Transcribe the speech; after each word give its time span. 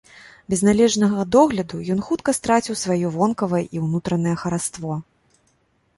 Без 0.53 0.61
належнага 0.67 1.25
догляду 1.35 1.77
ён 1.95 1.99
хутка 2.09 2.35
страціў 2.39 2.75
сваё 2.85 3.07
вонкавае 3.19 3.63
і 3.75 3.85
ўнутранае 3.85 4.35
хараство. 4.45 4.99